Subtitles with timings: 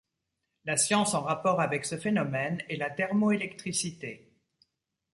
[0.65, 4.33] La science en rapport avec ce phénomène est la thermoélectricité.